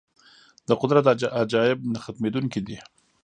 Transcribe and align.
د 0.67 0.69
قدرت 0.81 1.05
عجایب 1.41 1.79
نه 1.93 1.99
ختمېدونکي 2.03 2.61
دي. 2.67 2.77